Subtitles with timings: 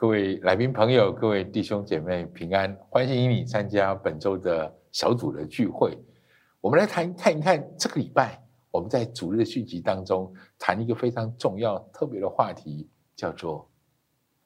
[0.00, 5.94] 各位来宾朋友，各位弟兄姐妹平安，欢迎你参加本周的小组的聚会。
[6.62, 13.70] 我们来谈看一看这个礼拜我们在主日的续集当中谈一个非常重要、特别的话题，叫做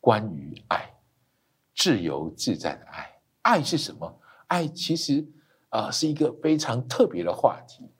[0.00, 0.90] 关于爱，
[1.76, 3.20] 自由自在的爱。
[3.42, 4.20] 爱是什么？
[4.46, 5.22] 爱其实
[5.68, 7.90] 啊是一个非常特别的话题。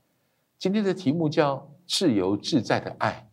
[0.59, 3.29] 今天的题目叫“自由自在的爱”。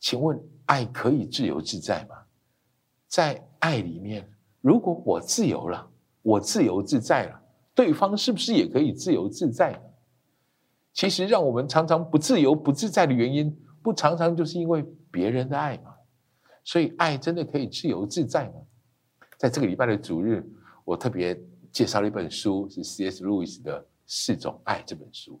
[0.00, 2.16] 请问，爱可以自由自在吗？
[3.12, 4.26] 在爱里面，
[4.62, 5.86] 如果我自由了，
[6.22, 7.42] 我自由自在了，
[7.74, 9.80] 对方是不是也可以自由自在呢？
[10.94, 15.92] 其实，让我们常常不自由、不自在的原因，不常常就是因为别人的爱嘛？
[16.64, 18.54] 所以，爱真的可以自由自在吗？
[19.36, 20.42] 在这个礼拜的主日，
[20.82, 21.38] 我特别
[21.70, 23.22] 介绍了一本书，是 C.S.
[23.22, 25.38] 路易斯的《四种爱》这本书。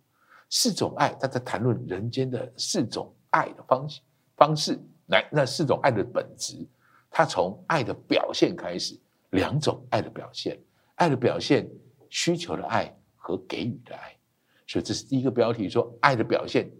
[0.50, 4.02] 四种爱，他在谈论人间的四种爱的方式
[4.36, 6.68] 方式，来那四种爱的本质。
[7.12, 8.98] 他从爱的表现开始，
[9.30, 10.58] 两种爱的表现，
[10.94, 11.68] 爱的表现，
[12.08, 14.16] 需求的爱和给予的爱，
[14.66, 16.70] 所以这是第一个标题，说爱的表现，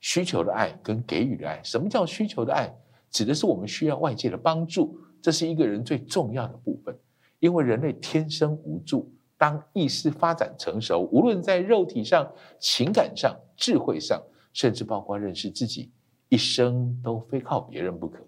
[0.00, 1.60] 需求的爱跟给予的爱。
[1.62, 2.74] 什么叫需求的爱？
[3.10, 6.98] 指的是我们需要外界的帮助，这是一个人最重要的部分，
[7.38, 15.90] 因为人类天生无助，当意识发展成熟，无论在肉体上、情感上、智慧上，甚至包括认识自己，
[16.28, 18.18] 一生都非靠别人不可。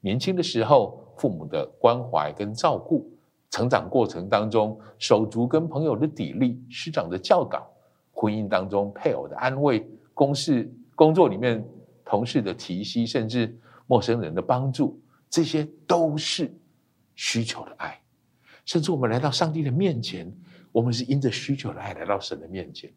[0.00, 3.08] 年轻的时候，父母的关怀跟照顾；
[3.50, 7.60] 成长过程当中，手足跟朋友的砥砺、师长的教导；
[8.12, 9.80] 婚姻当中，配偶的安慰；
[10.14, 11.66] 公事工作里面，
[12.04, 16.54] 同事的提携，甚至陌生人的帮助，这些都是
[17.14, 18.00] 需求的爱。
[18.64, 20.32] 甚至我们来到上帝的面前，
[20.72, 22.92] 我们是因着需求的爱来到神的面前。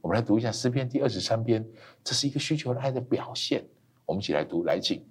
[0.00, 1.66] 我们来读一下诗篇第二十三篇，
[2.04, 3.64] 这是一个需求的爱的表现。
[4.04, 5.04] 我们一起来读，来请。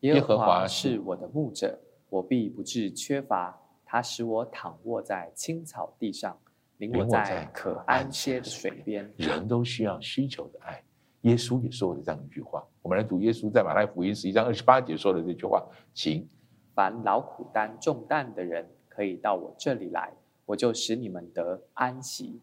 [0.00, 1.76] 耶和华是我的牧者，
[2.08, 3.58] 我必不致缺乏。
[3.84, 6.38] 他使我躺卧在青草地上，
[6.76, 9.10] 领我在可安歇的水边。
[9.16, 10.80] 人都需要需求的爱。
[11.22, 12.64] 耶稣也说了这样一句话。
[12.80, 16.28] 我们来读耶稣在马太福音十一章二十八节说的这句话：请
[16.74, 20.12] 凡劳苦担重担的人，可以到我这里来，
[20.46, 22.40] 我就使你们得安息。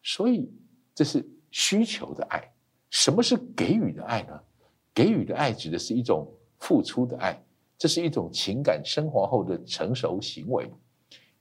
[0.00, 0.48] 所以
[0.94, 2.52] 这是需求的爱。
[2.90, 4.40] 什么是给予的爱呢？
[4.94, 6.30] 给予的爱指的是一种。
[6.58, 7.40] 付出的爱，
[7.76, 10.70] 这是一种情感升华后的成熟行为。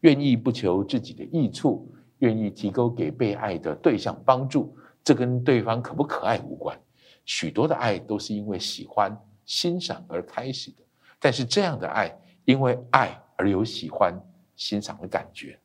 [0.02, 6.80] 愿意不求自己的益处，愿意提供给被爱的对象帮助，这跟对方可不可爱无关。
[7.26, 10.84] 许多的爱都是因为喜欢、欣赏而开始的，
[11.20, 14.14] 但是这样的爱，因为爱而有喜欢、
[14.56, 15.60] 欣赏的感觉。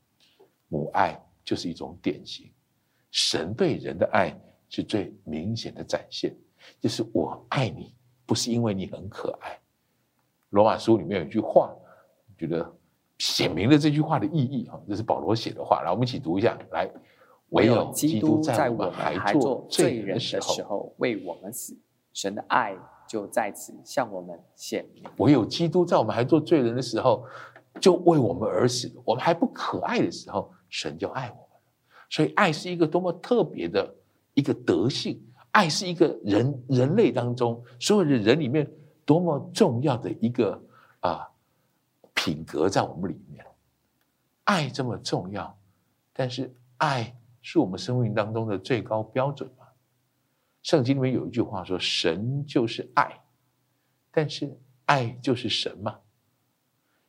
[0.69, 2.50] 母爱就是一种典型。
[3.10, 4.34] 神对人的爱
[4.70, 6.34] 是最明显的展现，
[6.80, 7.94] 就是我爱你。
[8.24, 9.58] 不是因为你很可爱，
[10.50, 11.74] 罗马书里面有一句话，
[12.38, 12.72] 觉得
[13.18, 16.90] 显明了这句话的意义哈，这是保罗写的话，来我们一起读一下，来，
[17.50, 21.76] 唯有基督在我们还做罪人的时候为我们死，
[22.12, 22.76] 神的爱
[23.08, 25.04] 就在此向我们显明。
[25.18, 27.24] 唯有基督在我们还做罪人的时候，
[27.80, 31.60] 就为我们而死，我们还不可爱的时候，神就爱我们
[32.08, 33.94] 所以爱是一个多么特别的
[34.34, 35.20] 一个德性。
[35.52, 38.70] 爱是一个人人类当中所有的人里面
[39.04, 40.60] 多么重要的一个
[41.00, 41.28] 啊
[42.14, 43.44] 品格在我们里面，
[44.44, 45.58] 爱这么重要，
[46.12, 49.66] 但是爱是我们生命当中的最高标准吗？
[50.62, 53.20] 圣经里面有一句话说：“神就是爱”，
[54.10, 55.98] 但是爱就是神嘛？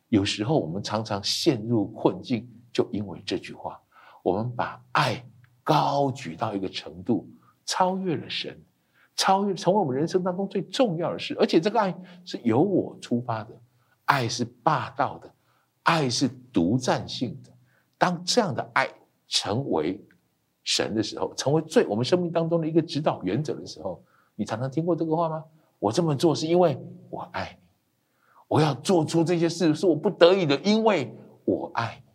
[0.08, 3.80] 有时候我们常常陷入困境，就因为这句话，
[4.22, 5.24] 我们把爱
[5.62, 7.26] 高举到一个程度。
[7.66, 8.60] 超越了神，
[9.16, 11.94] 超越成为我们人生当中最重要的事，而且这个爱
[12.24, 13.50] 是由我出发的，
[14.04, 15.32] 爱是霸道的，
[15.84, 17.50] 爱是独占性的。
[17.96, 18.90] 当这样的爱
[19.28, 20.04] 成为
[20.62, 24.02] 神的时候，成为最我们生命当中的一个指导原则的时候，
[24.34, 25.44] 你常常听过这个话吗？
[25.78, 27.66] 我这么做是因为我爱你，
[28.48, 32.12] 我要做出这些事是我不得已的，因为我爱你。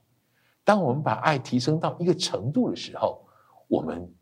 [0.64, 3.26] 当我们把爱提升到一个程度的时候，
[3.68, 4.14] 我们。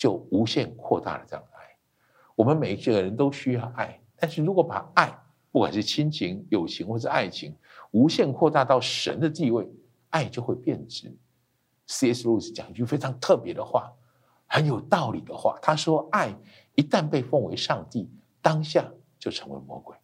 [0.00, 1.76] 就无限扩大了这样的爱。
[2.34, 5.14] 我们每一个人都需要爱，但是如果把爱，
[5.52, 7.54] 不管是亲情、友情或是爱情，
[7.90, 9.68] 无限扩大到神的地位，
[10.08, 11.14] 爱就会变质。
[11.86, 12.26] C.S.
[12.26, 13.92] 路易斯讲一句非常特别的话，
[14.46, 15.58] 很有道理的话。
[15.60, 16.34] 他说：“爱
[16.76, 18.08] 一旦被奉为上帝，
[18.40, 19.94] 当下就成为魔鬼；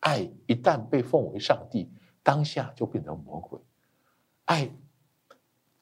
[0.00, 1.90] 爱一旦被奉为上帝，
[2.22, 3.58] 当下就变成魔鬼。
[4.44, 4.70] 爱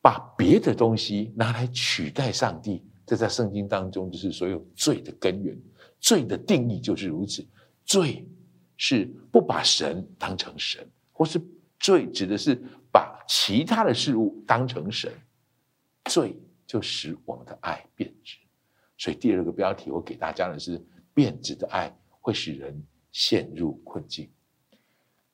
[0.01, 5.57] 把别的东西拿来取代上帝。”这在圣经当中就是所有罪的根源，
[6.01, 7.47] 罪的定义就是如此。
[7.85, 8.27] 罪
[8.77, 11.41] 是不把神当成神，或是
[11.79, 12.55] 罪指的是
[12.91, 15.13] 把其他的事物当成神，
[16.07, 18.39] 罪就使我们的爱变质。
[18.97, 24.31] 所以第二个标题我给大家的是：变质的爱会使人陷入困境。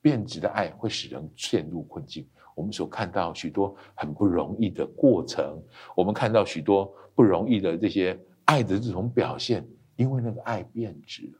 [0.01, 2.27] 变质的爱会使人陷入困境。
[2.55, 5.61] 我们所看到许多很不容易的过程，
[5.95, 11.39] 我们看到许多不容易的这些爱的这种表现，因为那个爱变质了。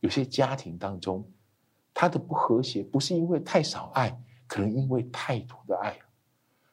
[0.00, 1.28] 有些家庭当中，
[1.92, 4.16] 他的不和谐不是因为太少爱，
[4.46, 5.98] 可能因为太多的爱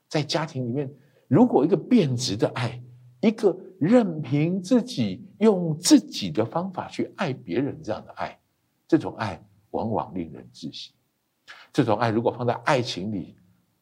[0.07, 0.93] 在家庭里面，
[1.27, 2.81] 如果一个变质的爱，
[3.21, 8.39] 一个任凭自己用自己的方法去爱别人这样的爱，
[8.87, 10.93] 这种爱往往令人窒息。
[11.73, 13.35] 这种爱如果放在爱情里，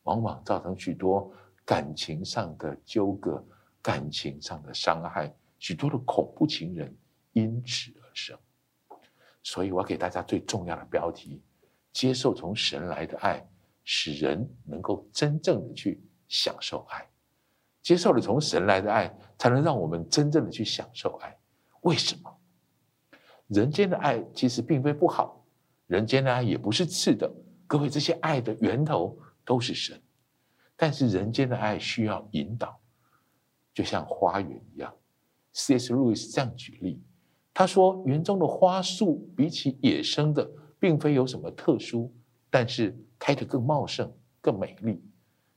[0.03, 1.31] 往往造成许多
[1.65, 3.43] 感情上的纠葛、
[3.81, 6.95] 感情上的伤害，许多的恐怖情人
[7.33, 8.37] 因此而生。
[9.41, 11.41] 所以我要给大家最重要的标题：
[11.91, 13.45] 接受从神来的爱，
[13.83, 17.05] 使人能够真正的去享受爱。
[17.81, 21.37] 接受了从神来的爱，才能让我们真正的去享受爱。
[21.81, 22.33] 为什么？
[23.47, 25.45] 人间的爱其实并非不好，
[25.87, 27.29] 人间的爱也不是次的。
[27.67, 30.01] 各位，这些爱的源头都是神，
[30.75, 32.79] 但是人间的爱需要引导，
[33.73, 34.93] 就像花园一样。
[35.53, 35.93] C.S.
[35.93, 37.01] 路易斯这样举例，
[37.53, 40.49] 他说：“园中的花树比起野生的，
[40.79, 42.11] 并非有什么特殊，
[42.49, 44.11] 但是开得更茂盛、
[44.41, 45.03] 更美丽，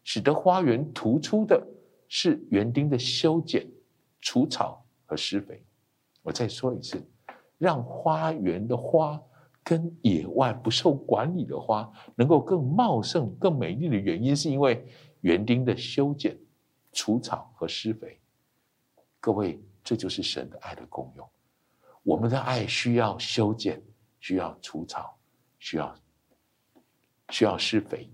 [0.05, 1.67] 使得花园突出的
[2.09, 3.67] 是园丁的修剪、
[4.21, 5.65] 除草和施肥。”
[6.23, 7.03] 我再说一次，
[7.57, 9.21] 让花园的花。
[9.69, 14.87] 跟野外不受管理的花能够更茂盛、更美丽的原因，是因为
[15.23, 16.39] 园丁的修剪、
[16.93, 18.21] 除草和施肥。
[19.19, 21.29] 各位，这就是神的爱的功用。
[22.05, 23.83] 我们的爱需要修剪，
[24.21, 25.19] 需要除草，
[25.59, 25.97] 需要
[27.31, 28.09] 需要施肥。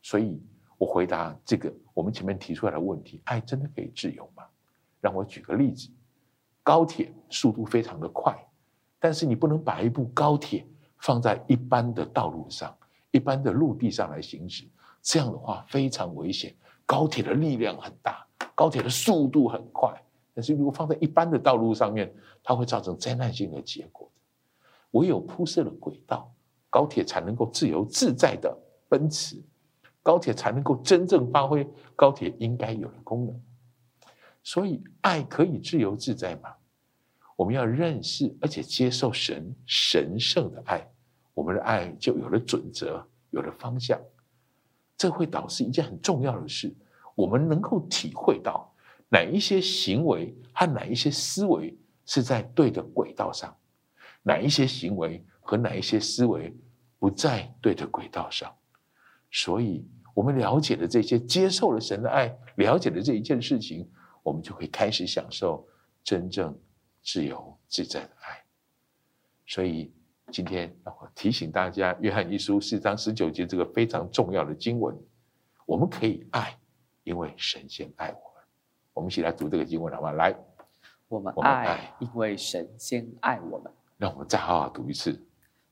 [0.00, 0.42] 所以
[0.78, 4.42] 我回答这个我们前面提出来的问题：爱真的可以自由吗？
[4.98, 5.90] 让我举个例子：
[6.62, 8.34] 高铁速度非常的快。
[9.04, 10.66] 但是你不能把一部高铁
[10.96, 12.74] 放在一般的道路上、
[13.10, 14.64] 一般的陆地上来行驶，
[15.02, 16.56] 这样的话非常危险。
[16.86, 19.92] 高铁的力量很大，高铁的速度很快，
[20.32, 22.10] 但是如果放在一般的道路上面，
[22.42, 24.10] 它会造成灾难性的结果。
[24.92, 26.32] 唯有铺设了轨道，
[26.70, 28.56] 高铁才能够自由自在的
[28.88, 29.36] 奔驰，
[30.02, 33.38] 高铁才能够真正发挥高铁应该有的功能。
[34.42, 36.54] 所以，爱可以自由自在吗？
[37.36, 40.86] 我们要认识而且接受神神圣的爱，
[41.34, 44.00] 我们的爱就有了准则，有了方向。
[44.96, 46.72] 这会导致一件很重要的事：
[47.14, 48.72] 我们能够体会到
[49.08, 51.76] 哪一些行为和哪一些思维
[52.06, 53.54] 是在对的轨道上，
[54.22, 56.56] 哪一些行为和哪一些思维
[56.98, 58.54] 不在对的轨道上。
[59.32, 59.84] 所以，
[60.14, 63.90] 我们了解了这些，接受了神的爱，了解了这一件事情，
[64.22, 65.66] 我们就会开始享受
[66.04, 66.56] 真正。
[67.04, 68.42] 自由自在的爱，
[69.46, 69.92] 所以
[70.32, 74.98] 今天让我提醒大家，《约翰一书》四章十九节这个非常重要的经文，
[75.66, 76.58] 我们可以爱，
[77.02, 78.42] 因为神先爱我们。
[78.94, 80.12] 我们一起来读这个经文好吗？
[80.12, 80.34] 来，
[81.08, 83.70] 我们爱，因为神先爱我们。
[83.98, 85.22] 让我们再好好读一次。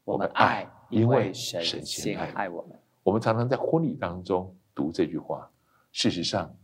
[0.05, 2.79] 我们爱，因为神先爱我们。
[3.03, 5.51] 我们常常在婚礼当中读这句话，
[5.93, 6.55] 事实上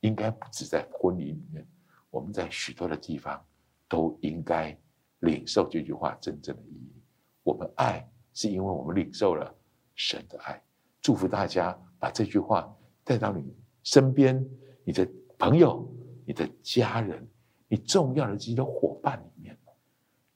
[0.00, 1.66] 应该不止在婚礼里面，
[2.10, 3.42] 我们在许多的地方。
[3.90, 4.74] 都应该
[5.18, 7.02] 领受这句话真正的意义。
[7.42, 9.52] 我们爱，是因为我们领受了
[9.96, 10.62] 神的爱。
[11.02, 14.48] 祝福大家把这句话带到你身边、
[14.84, 15.06] 你的
[15.36, 15.92] 朋友、
[16.24, 17.26] 你的家人、
[17.66, 19.58] 你重要的这些伙伴里面，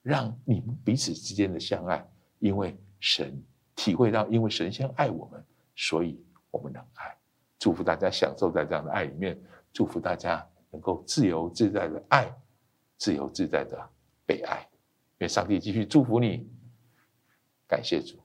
[0.03, 2.05] 让你们彼此之间的相爱。
[2.41, 3.41] 因为神
[3.77, 5.43] 体会到，因为神先爱我们，
[5.77, 6.21] 所以
[6.51, 7.17] 我们能爱。
[7.59, 9.41] 祝福大家享受在这样的爱里面。
[9.73, 12.35] 祝福大家能够自由自在的爱。
[13.05, 13.91] 自由自在的
[14.25, 14.67] 被爱，
[15.19, 16.49] 愿上帝继续祝福你，
[17.69, 18.24] 感谢主。